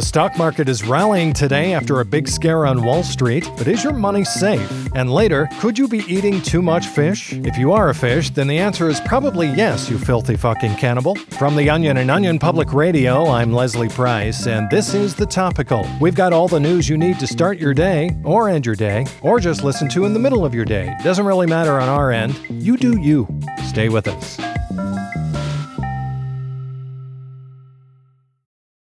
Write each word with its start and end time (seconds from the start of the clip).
The 0.00 0.06
stock 0.06 0.38
market 0.38 0.66
is 0.70 0.82
rallying 0.82 1.34
today 1.34 1.74
after 1.74 2.00
a 2.00 2.06
big 2.06 2.26
scare 2.26 2.64
on 2.64 2.82
Wall 2.82 3.02
Street, 3.02 3.46
but 3.58 3.68
is 3.68 3.84
your 3.84 3.92
money 3.92 4.24
safe? 4.24 4.88
And 4.94 5.12
later, 5.12 5.46
could 5.60 5.78
you 5.78 5.88
be 5.88 5.98
eating 6.08 6.40
too 6.40 6.62
much 6.62 6.86
fish? 6.86 7.34
If 7.34 7.58
you 7.58 7.72
are 7.72 7.90
a 7.90 7.94
fish, 7.94 8.30
then 8.30 8.46
the 8.46 8.56
answer 8.56 8.88
is 8.88 8.98
probably 9.00 9.48
yes, 9.48 9.90
you 9.90 9.98
filthy 9.98 10.36
fucking 10.36 10.76
cannibal. 10.76 11.16
From 11.16 11.54
The 11.54 11.68
Onion 11.68 11.98
and 11.98 12.10
Onion 12.10 12.38
Public 12.38 12.72
Radio, 12.72 13.26
I'm 13.26 13.52
Leslie 13.52 13.90
Price, 13.90 14.46
and 14.46 14.70
this 14.70 14.94
is 14.94 15.14
The 15.14 15.26
Topical. 15.26 15.86
We've 16.00 16.14
got 16.14 16.32
all 16.32 16.48
the 16.48 16.58
news 16.58 16.88
you 16.88 16.96
need 16.96 17.18
to 17.18 17.26
start 17.26 17.58
your 17.58 17.74
day, 17.74 18.16
or 18.24 18.48
end 18.48 18.64
your 18.64 18.76
day, 18.76 19.04
or 19.20 19.38
just 19.38 19.64
listen 19.64 19.90
to 19.90 20.06
in 20.06 20.14
the 20.14 20.18
middle 20.18 20.46
of 20.46 20.54
your 20.54 20.64
day. 20.64 20.94
Doesn't 21.04 21.26
really 21.26 21.46
matter 21.46 21.78
on 21.78 21.90
our 21.90 22.10
end. 22.10 22.40
You 22.48 22.78
do 22.78 22.98
you. 22.98 23.28
Stay 23.66 23.90
with 23.90 24.08
us. 24.08 24.49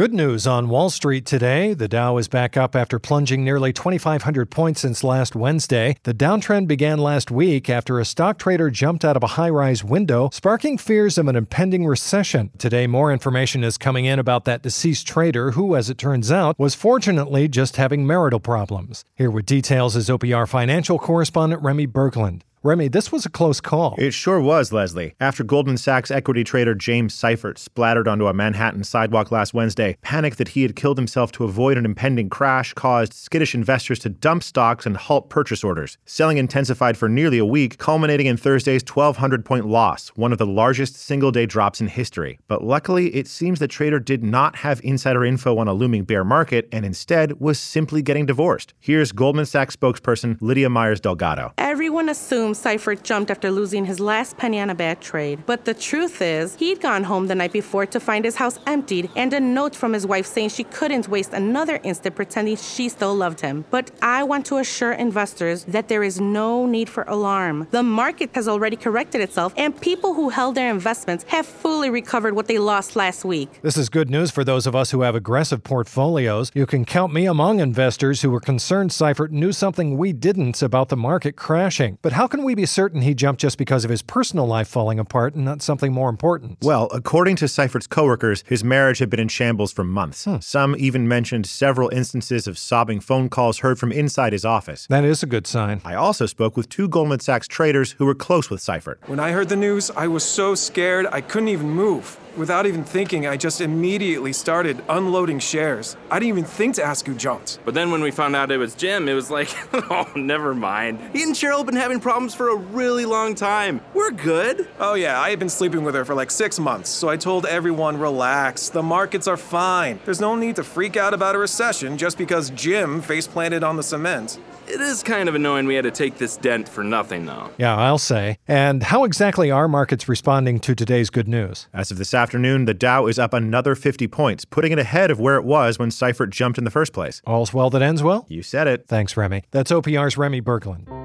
Good 0.00 0.14
news 0.14 0.46
on 0.46 0.70
Wall 0.70 0.88
Street 0.88 1.26
today. 1.26 1.74
The 1.74 1.86
Dow 1.86 2.16
is 2.16 2.26
back 2.26 2.56
up 2.56 2.74
after 2.74 2.98
plunging 2.98 3.44
nearly 3.44 3.70
2,500 3.70 4.50
points 4.50 4.80
since 4.80 5.04
last 5.04 5.36
Wednesday. 5.36 5.94
The 6.04 6.14
downtrend 6.14 6.68
began 6.68 6.98
last 6.98 7.30
week 7.30 7.68
after 7.68 8.00
a 8.00 8.06
stock 8.06 8.38
trader 8.38 8.70
jumped 8.70 9.04
out 9.04 9.18
of 9.18 9.22
a 9.22 9.34
high 9.36 9.50
rise 9.50 9.84
window, 9.84 10.30
sparking 10.32 10.78
fears 10.78 11.18
of 11.18 11.28
an 11.28 11.36
impending 11.36 11.84
recession. 11.84 12.48
Today, 12.56 12.86
more 12.86 13.12
information 13.12 13.62
is 13.62 13.76
coming 13.76 14.06
in 14.06 14.18
about 14.18 14.46
that 14.46 14.62
deceased 14.62 15.06
trader 15.06 15.50
who, 15.50 15.76
as 15.76 15.90
it 15.90 15.98
turns 15.98 16.32
out, 16.32 16.58
was 16.58 16.74
fortunately 16.74 17.46
just 17.46 17.76
having 17.76 18.06
marital 18.06 18.40
problems. 18.40 19.04
Here 19.16 19.30
with 19.30 19.44
details 19.44 19.96
is 19.96 20.08
OPR 20.08 20.48
financial 20.48 20.98
correspondent 20.98 21.60
Remy 21.60 21.88
Berglund. 21.88 22.40
Remy, 22.62 22.88
this 22.88 23.10
was 23.10 23.24
a 23.24 23.30
close 23.30 23.58
call. 23.58 23.94
It 23.96 24.12
sure 24.12 24.38
was, 24.38 24.70
Leslie. 24.70 25.14
After 25.18 25.42
Goldman 25.42 25.78
Sachs 25.78 26.10
equity 26.10 26.44
trader 26.44 26.74
James 26.74 27.14
Seifert 27.14 27.58
splattered 27.58 28.06
onto 28.06 28.26
a 28.26 28.34
Manhattan 28.34 28.84
sidewalk 28.84 29.32
last 29.32 29.54
Wednesday, 29.54 29.96
panic 30.02 30.36
that 30.36 30.48
he 30.48 30.60
had 30.60 30.76
killed 30.76 30.98
himself 30.98 31.32
to 31.32 31.44
avoid 31.44 31.78
an 31.78 31.86
impending 31.86 32.28
crash 32.28 32.74
caused 32.74 33.14
skittish 33.14 33.54
investors 33.54 33.98
to 34.00 34.10
dump 34.10 34.42
stocks 34.42 34.84
and 34.84 34.98
halt 34.98 35.30
purchase 35.30 35.64
orders. 35.64 35.96
Selling 36.04 36.36
intensified 36.36 36.98
for 36.98 37.08
nearly 37.08 37.38
a 37.38 37.46
week, 37.46 37.78
culminating 37.78 38.26
in 38.26 38.36
Thursday's 38.36 38.84
1,200 38.84 39.42
point 39.42 39.64
loss, 39.64 40.08
one 40.10 40.30
of 40.30 40.36
the 40.36 40.44
largest 40.44 40.96
single 40.96 41.32
day 41.32 41.46
drops 41.46 41.80
in 41.80 41.86
history. 41.86 42.38
But 42.46 42.62
luckily, 42.62 43.06
it 43.14 43.26
seems 43.26 43.58
the 43.58 43.68
trader 43.68 43.98
did 43.98 44.22
not 44.22 44.56
have 44.56 44.82
insider 44.84 45.24
info 45.24 45.56
on 45.56 45.66
a 45.66 45.72
looming 45.72 46.04
bear 46.04 46.24
market 46.24 46.68
and 46.72 46.84
instead 46.84 47.40
was 47.40 47.58
simply 47.58 48.02
getting 48.02 48.26
divorced. 48.26 48.74
Here's 48.80 49.12
Goldman 49.12 49.46
Sachs 49.46 49.76
spokesperson 49.76 50.36
Lydia 50.42 50.68
Myers 50.68 51.00
Delgado. 51.00 51.54
Everyone 51.56 52.10
assumed 52.50 52.80
Seifert 52.80 53.04
jumped 53.04 53.30
after 53.30 53.50
losing 53.50 53.84
his 53.84 54.00
last 54.00 54.36
penny 54.36 54.60
on 54.60 54.70
a 54.70 54.74
bad 54.74 55.00
trade. 55.00 55.42
But 55.46 55.64
the 55.64 55.74
truth 55.74 56.20
is, 56.20 56.56
he'd 56.56 56.80
gone 56.80 57.04
home 57.04 57.28
the 57.28 57.34
night 57.34 57.52
before 57.52 57.86
to 57.86 58.00
find 58.00 58.24
his 58.24 58.36
house 58.36 58.58
emptied 58.66 59.08
and 59.16 59.32
a 59.32 59.40
note 59.40 59.76
from 59.76 59.92
his 59.92 60.06
wife 60.06 60.26
saying 60.26 60.50
she 60.50 60.64
couldn't 60.64 61.08
waste 61.08 61.32
another 61.32 61.80
instant 61.84 62.16
pretending 62.16 62.56
she 62.56 62.88
still 62.88 63.14
loved 63.14 63.40
him. 63.40 63.64
But 63.70 63.90
I 64.02 64.24
want 64.24 64.46
to 64.46 64.58
assure 64.58 64.92
investors 64.92 65.64
that 65.64 65.88
there 65.88 66.02
is 66.02 66.20
no 66.20 66.66
need 66.66 66.88
for 66.88 67.04
alarm. 67.04 67.68
The 67.70 67.82
market 67.82 68.30
has 68.34 68.48
already 68.48 68.76
corrected 68.76 69.20
itself, 69.20 69.52
and 69.56 69.80
people 69.80 70.14
who 70.14 70.30
held 70.30 70.54
their 70.54 70.70
investments 70.70 71.24
have 71.28 71.46
fully 71.46 71.90
recovered 71.90 72.34
what 72.34 72.46
they 72.46 72.58
lost 72.58 72.96
last 72.96 73.24
week. 73.24 73.48
This 73.62 73.76
is 73.76 73.88
good 73.88 74.10
news 74.10 74.30
for 74.30 74.44
those 74.44 74.66
of 74.66 74.74
us 74.74 74.90
who 74.90 75.02
have 75.02 75.14
aggressive 75.14 75.62
portfolios. 75.62 76.50
You 76.54 76.66
can 76.66 76.84
count 76.84 77.12
me 77.12 77.26
among 77.26 77.60
investors 77.60 78.22
who 78.22 78.30
were 78.30 78.40
concerned 78.40 78.92
Seifert 78.92 79.32
knew 79.32 79.52
something 79.52 79.96
we 79.96 80.12
didn't 80.12 80.62
about 80.62 80.88
the 80.88 80.96
market 80.96 81.36
crashing. 81.36 81.98
But 82.02 82.12
how 82.12 82.26
can 82.26 82.39
we 82.44 82.54
be 82.54 82.66
certain 82.66 83.02
he 83.02 83.14
jumped 83.14 83.40
just 83.40 83.58
because 83.58 83.84
of 83.84 83.90
his 83.90 84.02
personal 84.02 84.46
life 84.46 84.68
falling 84.68 84.98
apart 84.98 85.34
and 85.34 85.44
not 85.44 85.62
something 85.62 85.92
more 85.92 86.08
important? 86.08 86.58
Well, 86.62 86.88
according 86.92 87.36
to 87.36 87.48
Seifert's 87.48 87.86
coworkers, 87.86 88.44
his 88.46 88.64
marriage 88.64 88.98
had 88.98 89.10
been 89.10 89.20
in 89.20 89.28
shambles 89.28 89.72
for 89.72 89.84
months. 89.84 90.24
Hmm. 90.24 90.38
Some 90.40 90.74
even 90.78 91.06
mentioned 91.08 91.46
several 91.46 91.88
instances 91.90 92.46
of 92.46 92.58
sobbing 92.58 93.00
phone 93.00 93.28
calls 93.28 93.58
heard 93.58 93.78
from 93.78 93.92
inside 93.92 94.32
his 94.32 94.44
office. 94.44 94.86
That 94.88 95.04
is 95.04 95.22
a 95.22 95.26
good 95.26 95.46
sign. 95.46 95.80
I 95.84 95.94
also 95.94 96.26
spoke 96.26 96.56
with 96.56 96.68
two 96.68 96.88
Goldman 96.88 97.20
Sachs 97.20 97.48
traders 97.48 97.92
who 97.92 98.06
were 98.06 98.14
close 98.14 98.50
with 98.50 98.60
Seifert. 98.60 99.00
When 99.06 99.20
I 99.20 99.32
heard 99.32 99.48
the 99.48 99.56
news, 99.56 99.90
I 99.90 100.06
was 100.08 100.24
so 100.24 100.54
scared 100.54 101.06
I 101.10 101.20
couldn't 101.20 101.48
even 101.48 101.70
move. 101.70 102.18
Without 102.40 102.64
even 102.64 102.84
thinking, 102.84 103.26
I 103.26 103.36
just 103.36 103.60
immediately 103.60 104.32
started 104.32 104.82
unloading 104.88 105.40
shares. 105.40 105.98
I 106.10 106.18
didn't 106.18 106.30
even 106.30 106.44
think 106.44 106.76
to 106.76 106.82
ask 106.82 107.04
who 107.04 107.14
jumped. 107.14 107.58
But 107.66 107.74
then 107.74 107.90
when 107.90 108.00
we 108.00 108.10
found 108.10 108.34
out 108.34 108.50
it 108.50 108.56
was 108.56 108.74
Jim, 108.74 109.10
it 109.10 109.12
was 109.12 109.30
like, 109.30 109.54
oh, 109.74 110.10
never 110.16 110.54
mind. 110.54 111.00
He 111.12 111.22
and 111.22 111.34
Cheryl 111.34 111.58
have 111.58 111.66
been 111.66 111.76
having 111.76 112.00
problems 112.00 112.34
for 112.34 112.48
a 112.48 112.56
really 112.56 113.04
long 113.04 113.34
time. 113.34 113.82
We're 113.92 114.10
good. 114.10 114.70
Oh, 114.78 114.94
yeah, 114.94 115.20
I 115.20 115.28
had 115.28 115.38
been 115.38 115.50
sleeping 115.50 115.84
with 115.84 115.94
her 115.94 116.06
for 116.06 116.14
like 116.14 116.30
six 116.30 116.58
months, 116.58 116.88
so 116.88 117.10
I 117.10 117.18
told 117.18 117.44
everyone, 117.44 117.98
relax, 117.98 118.70
the 118.70 118.82
markets 118.82 119.28
are 119.28 119.36
fine. 119.36 120.00
There's 120.06 120.18
no 120.18 120.34
need 120.34 120.56
to 120.56 120.64
freak 120.64 120.96
out 120.96 121.12
about 121.12 121.34
a 121.34 121.38
recession 121.38 121.98
just 121.98 122.16
because 122.16 122.48
Jim 122.48 123.02
face 123.02 123.26
planted 123.26 123.62
on 123.62 123.76
the 123.76 123.82
cement. 123.82 124.38
It 124.72 124.80
is 124.80 125.02
kind 125.02 125.28
of 125.28 125.34
annoying 125.34 125.66
we 125.66 125.74
had 125.74 125.82
to 125.82 125.90
take 125.90 126.18
this 126.18 126.36
dent 126.36 126.68
for 126.68 126.84
nothing, 126.84 127.26
though. 127.26 127.50
Yeah, 127.58 127.76
I'll 127.76 127.98
say. 127.98 128.38
And 128.46 128.84
how 128.84 129.02
exactly 129.02 129.50
are 129.50 129.66
markets 129.66 130.08
responding 130.08 130.60
to 130.60 130.76
today's 130.76 131.10
good 131.10 131.26
news? 131.26 131.66
As 131.74 131.90
of 131.90 131.98
this 131.98 132.14
afternoon, 132.14 132.66
the 132.66 132.74
Dow 132.74 133.06
is 133.06 133.18
up 133.18 133.34
another 133.34 133.74
50 133.74 134.06
points, 134.06 134.44
putting 134.44 134.70
it 134.70 134.78
ahead 134.78 135.10
of 135.10 135.18
where 135.18 135.34
it 135.34 135.42
was 135.42 135.80
when 135.80 135.90
Seifert 135.90 136.30
jumped 136.30 136.56
in 136.56 136.62
the 136.62 136.70
first 136.70 136.92
place. 136.92 137.20
All's 137.26 137.52
well 137.52 137.68
that 137.70 137.82
ends 137.82 138.04
well? 138.04 138.26
You 138.28 138.44
said 138.44 138.68
it. 138.68 138.86
Thanks, 138.86 139.16
Remy. 139.16 139.42
That's 139.50 139.72
OPR's 139.72 140.16
Remy 140.16 140.40
Berglund. 140.40 140.99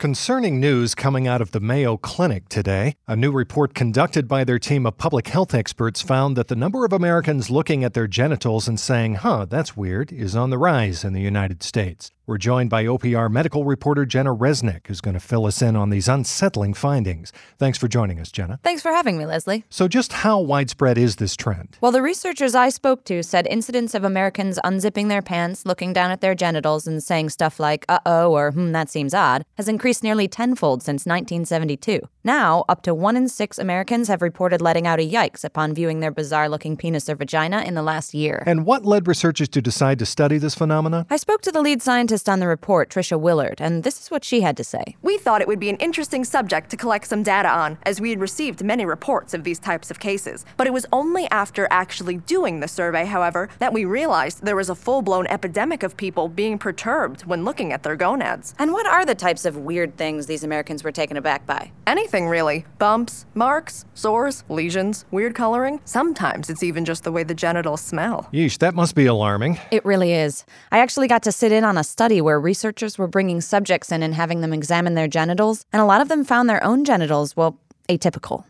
Concerning 0.00 0.58
news 0.58 0.94
coming 0.94 1.28
out 1.28 1.42
of 1.42 1.50
the 1.50 1.60
Mayo 1.60 1.98
Clinic 1.98 2.48
today, 2.48 2.96
a 3.06 3.14
new 3.14 3.30
report 3.30 3.74
conducted 3.74 4.26
by 4.26 4.44
their 4.44 4.58
team 4.58 4.86
of 4.86 4.96
public 4.96 5.28
health 5.28 5.52
experts 5.52 6.00
found 6.00 6.38
that 6.38 6.48
the 6.48 6.56
number 6.56 6.86
of 6.86 6.92
Americans 6.94 7.50
looking 7.50 7.84
at 7.84 7.92
their 7.92 8.06
genitals 8.06 8.66
and 8.66 8.80
saying, 8.80 9.16
huh, 9.16 9.44
that's 9.44 9.76
weird, 9.76 10.10
is 10.10 10.34
on 10.34 10.48
the 10.48 10.56
rise 10.56 11.04
in 11.04 11.12
the 11.12 11.20
United 11.20 11.62
States. 11.62 12.12
We're 12.30 12.38
joined 12.38 12.70
by 12.70 12.84
OPR 12.84 13.28
medical 13.28 13.64
reporter 13.64 14.06
Jenna 14.06 14.32
Resnick, 14.32 14.86
who's 14.86 15.00
going 15.00 15.14
to 15.14 15.20
fill 15.20 15.46
us 15.46 15.60
in 15.60 15.74
on 15.74 15.90
these 15.90 16.06
unsettling 16.06 16.74
findings. 16.74 17.32
Thanks 17.58 17.76
for 17.76 17.88
joining 17.88 18.20
us, 18.20 18.30
Jenna. 18.30 18.60
Thanks 18.62 18.82
for 18.82 18.92
having 18.92 19.18
me, 19.18 19.26
Leslie. 19.26 19.64
So, 19.68 19.88
just 19.88 20.12
how 20.12 20.38
widespread 20.38 20.96
is 20.96 21.16
this 21.16 21.34
trend? 21.34 21.76
Well, 21.80 21.90
the 21.90 22.02
researchers 22.02 22.54
I 22.54 22.68
spoke 22.68 23.02
to 23.06 23.24
said 23.24 23.48
incidents 23.48 23.96
of 23.96 24.04
Americans 24.04 24.60
unzipping 24.64 25.08
their 25.08 25.22
pants, 25.22 25.66
looking 25.66 25.92
down 25.92 26.12
at 26.12 26.20
their 26.20 26.36
genitals, 26.36 26.86
and 26.86 27.02
saying 27.02 27.30
stuff 27.30 27.58
like, 27.58 27.84
uh 27.88 27.98
oh, 28.06 28.30
or 28.30 28.52
hmm, 28.52 28.70
that 28.70 28.90
seems 28.90 29.12
odd, 29.12 29.44
has 29.56 29.66
increased 29.66 29.89
nearly 30.02 30.28
tenfold 30.28 30.82
since 30.82 31.04
1972. 31.06 32.00
Now, 32.22 32.64
up 32.68 32.82
to 32.82 32.94
one 32.94 33.16
in 33.16 33.28
six 33.28 33.58
Americans 33.58 34.08
have 34.08 34.22
reported 34.22 34.60
letting 34.60 34.86
out 34.86 35.00
a 35.00 35.08
yikes 35.08 35.42
upon 35.42 35.74
viewing 35.74 36.00
their 36.00 36.10
bizarre 36.10 36.48
looking 36.48 36.76
penis 36.76 37.08
or 37.08 37.16
vagina 37.16 37.62
in 37.62 37.74
the 37.74 37.82
last 37.82 38.14
year. 38.14 38.42
And 38.46 38.66
what 38.66 38.84
led 38.84 39.08
researchers 39.08 39.48
to 39.48 39.62
decide 39.62 39.98
to 40.00 40.06
study 40.06 40.38
this 40.38 40.54
phenomenon? 40.54 41.06
I 41.10 41.16
spoke 41.16 41.40
to 41.42 41.52
the 41.52 41.62
lead 41.62 41.80
scientist 41.80 42.28
on 42.28 42.38
the 42.38 42.46
report, 42.46 42.90
Trisha 42.90 43.18
Willard, 43.18 43.60
and 43.60 43.84
this 43.84 44.00
is 44.02 44.10
what 44.10 44.22
she 44.22 44.42
had 44.42 44.56
to 44.58 44.64
say. 44.64 44.96
We 45.00 45.16
thought 45.16 45.40
it 45.40 45.48
would 45.48 45.58
be 45.58 45.70
an 45.70 45.76
interesting 45.76 46.22
subject 46.24 46.68
to 46.70 46.76
collect 46.76 47.06
some 47.06 47.22
data 47.22 47.48
on, 47.48 47.78
as 47.84 48.02
we 48.02 48.10
had 48.10 48.20
received 48.20 48.62
many 48.62 48.84
reports 48.84 49.32
of 49.32 49.44
these 49.44 49.58
types 49.58 49.90
of 49.90 49.98
cases. 49.98 50.44
But 50.58 50.66
it 50.66 50.74
was 50.74 50.84
only 50.92 51.26
after 51.30 51.66
actually 51.70 52.18
doing 52.18 52.60
the 52.60 52.68
survey, 52.68 53.06
however, 53.06 53.48
that 53.60 53.72
we 53.72 53.86
realized 53.86 54.44
there 54.44 54.56
was 54.56 54.68
a 54.68 54.74
full 54.74 55.00
blown 55.00 55.26
epidemic 55.28 55.82
of 55.82 55.96
people 55.96 56.28
being 56.28 56.58
perturbed 56.58 57.22
when 57.24 57.46
looking 57.46 57.72
at 57.72 57.82
their 57.82 57.96
gonads. 57.96 58.54
And 58.58 58.72
what 58.72 58.86
are 58.86 59.06
the 59.06 59.14
types 59.14 59.46
of 59.46 59.56
weird 59.56 59.79
things 59.96 60.26
these 60.26 60.44
Americans 60.44 60.84
were 60.84 60.92
taken 60.92 61.16
aback 61.16 61.46
by? 61.46 61.72
Anything 61.86 62.28
really 62.28 62.64
bumps, 62.78 63.26
marks, 63.34 63.84
sores, 63.94 64.44
lesions, 64.48 65.04
weird 65.10 65.34
coloring. 65.34 65.80
Sometimes 65.84 66.50
it's 66.50 66.62
even 66.62 66.84
just 66.84 67.04
the 67.04 67.12
way 67.12 67.22
the 67.22 67.34
genitals 67.34 67.80
smell. 67.80 68.28
Yeesh, 68.32 68.58
that 68.58 68.74
must 68.74 68.94
be 68.94 69.06
alarming. 69.06 69.58
It 69.70 69.84
really 69.84 70.12
is. 70.12 70.44
I 70.70 70.78
actually 70.78 71.08
got 71.08 71.22
to 71.24 71.32
sit 71.32 71.52
in 71.52 71.64
on 71.64 71.78
a 71.78 71.84
study 71.84 72.20
where 72.20 72.40
researchers 72.40 72.98
were 72.98 73.08
bringing 73.08 73.40
subjects 73.40 73.90
in 73.90 74.02
and 74.02 74.14
having 74.14 74.40
them 74.40 74.52
examine 74.52 74.94
their 74.94 75.08
genitals, 75.08 75.64
and 75.72 75.80
a 75.80 75.86
lot 75.86 76.00
of 76.00 76.08
them 76.08 76.24
found 76.24 76.48
their 76.48 76.62
own 76.62 76.84
genitals, 76.84 77.36
well, 77.36 77.58
atypical. 77.88 78.44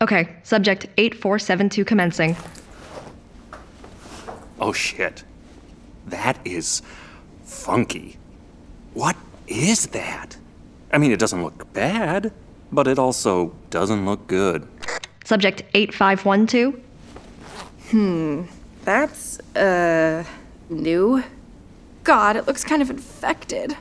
Okay, 0.00 0.28
subject 0.42 0.86
8472 0.96 1.84
commencing. 1.84 2.36
Oh 4.60 4.72
shit. 4.72 5.24
That 6.06 6.38
is 6.44 6.82
funky. 7.44 8.18
What 8.94 9.16
is 9.46 9.86
that? 9.88 10.36
I 10.92 10.98
mean, 10.98 11.12
it 11.12 11.18
doesn't 11.18 11.42
look 11.42 11.72
bad, 11.72 12.32
but 12.70 12.86
it 12.86 12.98
also 12.98 13.54
doesn't 13.70 14.04
look 14.04 14.26
good. 14.26 14.68
Subject 15.24 15.62
8512. 15.74 16.74
Hmm. 17.90 18.42
That's, 18.84 19.38
uh, 19.56 20.24
new? 20.68 21.22
God, 22.04 22.36
it 22.36 22.46
looks 22.46 22.64
kind 22.64 22.82
of 22.82 22.90
infected. 22.90 23.76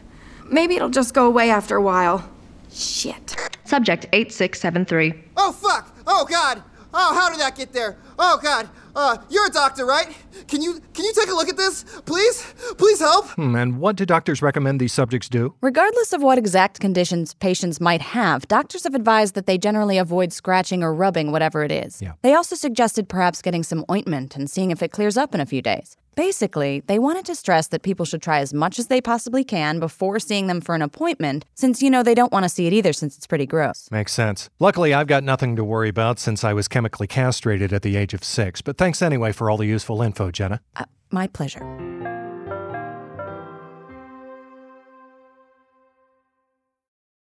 Maybe 0.45 0.75
it'll 0.75 0.89
just 0.89 1.13
go 1.13 1.25
away 1.25 1.49
after 1.49 1.75
a 1.75 1.81
while. 1.81 2.29
Shit. 2.71 3.35
Subject 3.65 4.05
8673. 4.13 5.13
Oh, 5.37 5.51
fuck! 5.51 5.95
Oh, 6.05 6.25
God! 6.29 6.61
Oh, 6.93 7.13
how 7.15 7.29
did 7.29 7.39
that 7.39 7.55
get 7.55 7.73
there? 7.73 7.97
Oh, 8.19 8.37
God! 8.41 8.69
Uh, 8.95 9.17
you're 9.29 9.47
a 9.47 9.49
doctor, 9.49 9.85
right? 9.85 10.07
Can 10.47 10.61
you 10.61 10.81
can 10.93 11.05
you 11.05 11.13
take 11.13 11.29
a 11.29 11.33
look 11.33 11.47
at 11.47 11.55
this, 11.55 11.85
please? 12.05 12.50
Please 12.81 12.99
help. 12.99 13.27
Hmm, 13.35 13.55
and 13.55 13.77
what 13.77 13.95
do 13.95 14.07
doctors 14.07 14.41
recommend 14.41 14.81
these 14.81 14.91
subjects 14.91 15.29
do? 15.29 15.53
Regardless 15.61 16.13
of 16.13 16.23
what 16.23 16.39
exact 16.39 16.79
conditions 16.79 17.35
patients 17.35 17.79
might 17.79 18.01
have, 18.01 18.47
doctors 18.47 18.85
have 18.85 18.95
advised 18.95 19.35
that 19.35 19.45
they 19.45 19.59
generally 19.59 19.99
avoid 19.99 20.33
scratching 20.33 20.81
or 20.81 20.91
rubbing 20.91 21.31
whatever 21.31 21.63
it 21.63 21.71
is. 21.71 22.01
Yeah. 22.01 22.13
They 22.23 22.33
also 22.33 22.55
suggested 22.55 23.07
perhaps 23.07 23.43
getting 23.43 23.61
some 23.61 23.85
ointment 23.91 24.35
and 24.35 24.49
seeing 24.49 24.71
if 24.71 24.81
it 24.81 24.91
clears 24.91 25.15
up 25.15 25.35
in 25.35 25.41
a 25.41 25.45
few 25.45 25.61
days. 25.61 25.95
Basically, 26.15 26.81
they 26.87 26.97
wanted 26.97 27.23
to 27.25 27.35
stress 27.35 27.67
that 27.67 27.83
people 27.83 28.03
should 28.03 28.23
try 28.23 28.39
as 28.39 28.51
much 28.51 28.79
as 28.79 28.87
they 28.87 28.99
possibly 28.99 29.43
can 29.43 29.79
before 29.79 30.17
seeing 30.17 30.47
them 30.47 30.59
for 30.59 30.73
an 30.73 30.81
appointment, 30.81 31.45
since 31.53 31.83
you 31.83 31.89
know 31.91 32.01
they 32.01 32.15
don't 32.15 32.31
want 32.33 32.45
to 32.45 32.49
see 32.49 32.65
it 32.65 32.73
either 32.73 32.93
since 32.93 33.15
it's 33.15 33.27
pretty 33.27 33.45
gross. 33.45 33.89
Makes 33.91 34.13
sense. 34.13 34.49
Luckily, 34.57 34.91
I've 34.91 35.05
got 35.05 35.23
nothing 35.23 35.55
to 35.55 35.63
worry 35.63 35.89
about 35.89 36.17
since 36.17 36.43
I 36.43 36.53
was 36.53 36.67
chemically 36.67 37.05
castrated 37.05 37.73
at 37.73 37.83
the 37.83 37.95
age 37.95 38.15
of 38.15 38.23
six, 38.23 38.59
but 38.59 38.79
thanks 38.79 39.03
anyway 39.03 39.33
for 39.33 39.51
all 39.51 39.57
the 39.57 39.67
useful 39.67 40.01
info, 40.01 40.31
Jenna. 40.31 40.61
Uh, 40.75 40.85
my 41.11 41.27
pleasure. 41.27 41.90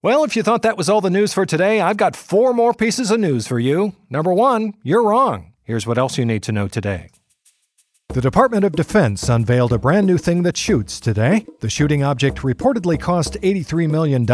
Well, 0.00 0.22
if 0.22 0.36
you 0.36 0.44
thought 0.44 0.62
that 0.62 0.76
was 0.76 0.88
all 0.88 1.00
the 1.00 1.10
news 1.10 1.34
for 1.34 1.44
today, 1.44 1.80
I've 1.80 1.96
got 1.96 2.14
four 2.14 2.54
more 2.54 2.72
pieces 2.72 3.10
of 3.10 3.18
news 3.18 3.48
for 3.48 3.58
you. 3.58 3.96
Number 4.08 4.32
one, 4.32 4.74
you're 4.84 5.02
wrong. 5.02 5.54
Here's 5.64 5.88
what 5.88 5.98
else 5.98 6.16
you 6.16 6.24
need 6.24 6.44
to 6.44 6.52
know 6.52 6.68
today. 6.68 7.08
The 8.10 8.20
Department 8.20 8.64
of 8.64 8.76
Defense 8.76 9.28
unveiled 9.28 9.72
a 9.72 9.78
brand 9.78 10.06
new 10.06 10.16
thing 10.16 10.44
that 10.44 10.56
shoots 10.56 11.00
today. 11.00 11.44
The 11.60 11.68
shooting 11.68 12.04
object 12.04 12.38
reportedly 12.38 12.98
cost 12.98 13.38
$83 13.42 13.90
million 13.90 14.24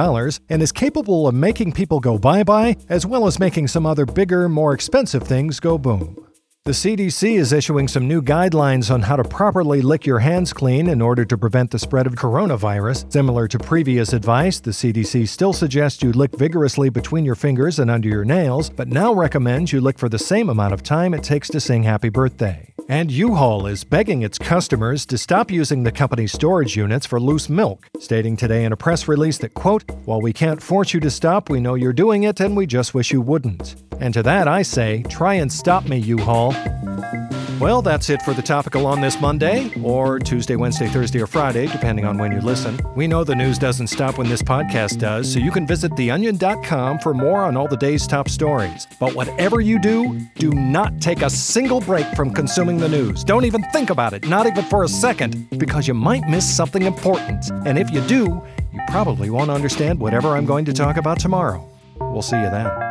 and 0.50 0.62
is 0.62 0.70
capable 0.70 1.26
of 1.26 1.34
making 1.34 1.72
people 1.72 1.98
go 1.98 2.18
bye 2.18 2.44
bye, 2.44 2.76
as 2.90 3.06
well 3.06 3.26
as 3.26 3.40
making 3.40 3.68
some 3.68 3.86
other 3.86 4.04
bigger, 4.04 4.50
more 4.50 4.74
expensive 4.74 5.22
things 5.22 5.60
go 5.60 5.78
boom. 5.78 6.23
The 6.66 6.72
CDC 6.72 7.36
is 7.38 7.52
issuing 7.52 7.88
some 7.88 8.08
new 8.08 8.22
guidelines 8.22 8.90
on 8.90 9.02
how 9.02 9.16
to 9.16 9.22
properly 9.22 9.82
lick 9.82 10.06
your 10.06 10.20
hands 10.20 10.54
clean 10.54 10.88
in 10.88 11.02
order 11.02 11.22
to 11.22 11.36
prevent 11.36 11.70
the 11.70 11.78
spread 11.78 12.06
of 12.06 12.14
coronavirus. 12.14 13.12
Similar 13.12 13.48
to 13.48 13.58
previous 13.58 14.14
advice, 14.14 14.60
the 14.60 14.70
CDC 14.70 15.28
still 15.28 15.52
suggests 15.52 16.02
you 16.02 16.10
lick 16.12 16.34
vigorously 16.38 16.88
between 16.88 17.26
your 17.26 17.34
fingers 17.34 17.80
and 17.80 17.90
under 17.90 18.08
your 18.08 18.24
nails, 18.24 18.70
but 18.70 18.88
now 18.88 19.12
recommends 19.12 19.74
you 19.74 19.82
lick 19.82 19.98
for 19.98 20.08
the 20.08 20.18
same 20.18 20.48
amount 20.48 20.72
of 20.72 20.82
time 20.82 21.12
it 21.12 21.22
takes 21.22 21.50
to 21.50 21.60
sing 21.60 21.82
happy 21.82 22.08
birthday. 22.08 22.73
And 22.88 23.10
U-Haul 23.10 23.66
is 23.66 23.82
begging 23.82 24.22
its 24.22 24.38
customers 24.38 25.06
to 25.06 25.16
stop 25.16 25.50
using 25.50 25.82
the 25.82 25.92
company's 25.92 26.32
storage 26.32 26.76
units 26.76 27.06
for 27.06 27.18
loose 27.18 27.48
milk, 27.48 27.88
stating 27.98 28.36
today 28.36 28.64
in 28.64 28.72
a 28.72 28.76
press 28.76 29.08
release 29.08 29.38
that, 29.38 29.54
quote, 29.54 29.90
while 30.04 30.20
we 30.20 30.34
can't 30.34 30.62
force 30.62 30.92
you 30.92 31.00
to 31.00 31.10
stop, 31.10 31.48
we 31.48 31.60
know 31.60 31.74
you're 31.74 31.94
doing 31.94 32.24
it 32.24 32.40
and 32.40 32.54
we 32.54 32.66
just 32.66 32.92
wish 32.92 33.10
you 33.10 33.22
wouldn't. 33.22 33.76
And 34.00 34.12
to 34.12 34.22
that 34.24 34.48
I 34.48 34.60
say, 34.60 35.02
try 35.08 35.34
and 35.34 35.50
stop 35.50 35.88
me, 35.88 35.96
U-Haul. 35.96 36.52
Well, 37.60 37.82
that's 37.82 38.10
it 38.10 38.20
for 38.22 38.34
the 38.34 38.42
topical 38.42 38.84
on 38.86 39.00
this 39.00 39.20
Monday, 39.20 39.70
or 39.82 40.18
Tuesday, 40.18 40.56
Wednesday, 40.56 40.88
Thursday, 40.88 41.20
or 41.20 41.26
Friday, 41.26 41.66
depending 41.68 42.04
on 42.04 42.18
when 42.18 42.32
you 42.32 42.40
listen. 42.40 42.78
We 42.96 43.06
know 43.06 43.22
the 43.22 43.34
news 43.34 43.58
doesn't 43.58 43.86
stop 43.86 44.18
when 44.18 44.28
this 44.28 44.42
podcast 44.42 44.98
does, 44.98 45.32
so 45.32 45.38
you 45.38 45.52
can 45.52 45.66
visit 45.66 45.92
theonion.com 45.92 46.98
for 46.98 47.14
more 47.14 47.42
on 47.42 47.56
all 47.56 47.68
the 47.68 47.76
day's 47.76 48.06
top 48.06 48.28
stories. 48.28 48.86
But 48.98 49.14
whatever 49.14 49.60
you 49.60 49.78
do, 49.78 50.18
do 50.34 50.50
not 50.50 51.00
take 51.00 51.22
a 51.22 51.30
single 51.30 51.80
break 51.80 52.06
from 52.16 52.34
consuming 52.34 52.78
the 52.78 52.88
news. 52.88 53.22
Don't 53.22 53.44
even 53.44 53.62
think 53.70 53.88
about 53.88 54.12
it, 54.12 54.28
not 54.28 54.46
even 54.46 54.64
for 54.64 54.82
a 54.82 54.88
second, 54.88 55.48
because 55.58 55.86
you 55.86 55.94
might 55.94 56.28
miss 56.28 56.44
something 56.44 56.82
important. 56.82 57.50
And 57.66 57.78
if 57.78 57.90
you 57.90 58.00
do, 58.02 58.42
you 58.72 58.80
probably 58.88 59.30
won't 59.30 59.50
understand 59.50 60.00
whatever 60.00 60.36
I'm 60.36 60.44
going 60.44 60.64
to 60.66 60.72
talk 60.72 60.96
about 60.96 61.20
tomorrow. 61.20 61.66
We'll 62.00 62.22
see 62.22 62.36
you 62.36 62.50
then. 62.50 62.83